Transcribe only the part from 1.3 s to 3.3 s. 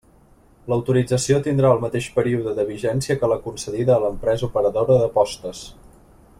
tindrà el mateix període de vigència